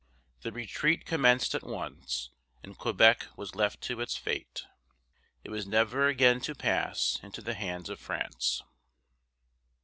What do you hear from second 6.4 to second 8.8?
to pass into the hands of France.